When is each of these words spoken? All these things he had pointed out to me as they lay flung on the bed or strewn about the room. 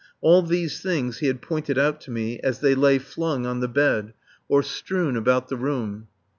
All 0.19 0.41
these 0.41 0.81
things 0.81 1.19
he 1.19 1.27
had 1.27 1.43
pointed 1.43 1.77
out 1.77 2.01
to 2.01 2.09
me 2.09 2.39
as 2.39 2.57
they 2.57 2.73
lay 2.73 2.97
flung 2.97 3.45
on 3.45 3.59
the 3.59 3.67
bed 3.67 4.13
or 4.47 4.63
strewn 4.63 5.15
about 5.15 5.47
the 5.49 5.57
room. 5.57 6.07